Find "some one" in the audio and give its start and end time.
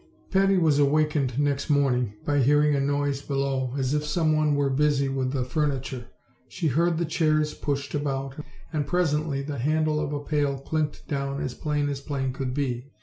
4.03-4.55